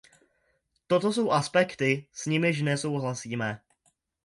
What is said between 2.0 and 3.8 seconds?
s nimiž nesouhlasíme.